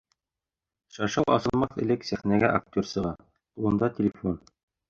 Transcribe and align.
Шаршау 0.97 1.33
асылмаҫ 1.35 1.77
элек 1.85 2.07
сәхнәгә 2.11 2.51
Актер 2.61 2.91
сыға, 2.95 3.15
ҡулында 3.29 3.95
телефон. 4.01 4.43